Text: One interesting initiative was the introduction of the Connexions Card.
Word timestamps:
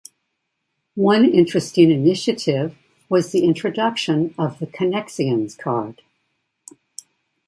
One 0.95 1.25
interesting 1.25 1.91
initiative 1.91 2.75
was 3.07 3.31
the 3.31 3.43
introduction 3.45 4.33
of 4.35 4.57
the 4.57 4.65
Connexions 4.65 5.53
Card. 5.53 6.01